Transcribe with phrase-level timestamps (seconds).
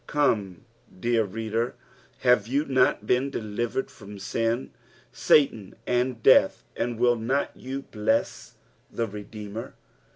[0.07, 0.65] Come,
[0.99, 1.75] dear reader,
[2.21, 4.71] have you not been delivered from sin,
[5.11, 8.55] Satan, and death, and will nut you bless
[8.91, 9.75] the Redeemer